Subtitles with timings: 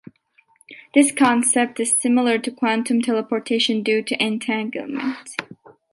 [0.95, 5.35] This concept is similar to quantum teleportation due to entanglement.